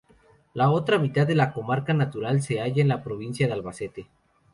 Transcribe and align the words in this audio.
La 0.55 0.71
otra 0.71 0.97
mitad 0.97 1.27
de 1.27 1.35
la 1.35 1.53
comarca 1.53 1.93
natural 1.93 2.41
se 2.41 2.57
halla 2.59 2.81
en 2.81 2.87
la 2.87 3.03
provincia 3.03 3.45
de 3.45 3.53
Albacete. 3.53 4.07